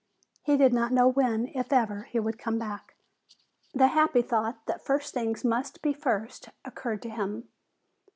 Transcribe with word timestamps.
He 0.41 0.57
did 0.57 0.73
not 0.73 0.91
know 0.91 1.07
when, 1.07 1.49
if 1.49 1.71
ever, 1.71 2.05
he 2.09 2.19
would 2.19 2.39
come 2.39 2.57
back. 2.57 2.95
The 3.71 3.85
happy 3.89 4.23
thought 4.23 4.65
that 4.65 4.83
first 4.83 5.13
things 5.13 5.45
must 5.45 5.83
be 5.83 5.93
first 5.93 6.49
occurred 6.65 7.03
to 7.03 7.09
him. 7.11 7.49